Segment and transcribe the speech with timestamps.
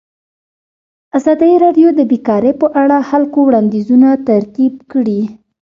[1.17, 5.21] ازادي راډیو د بیکاري په اړه د خلکو وړاندیزونه ترتیب کړي.